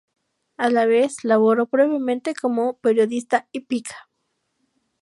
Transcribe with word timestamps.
A 0.57 0.71
la 0.71 0.87
vez, 0.87 1.23
laboró 1.23 1.67
brevemente 1.67 2.33
como 2.33 2.79
periodista 2.79 3.47
hípica. 3.51 4.09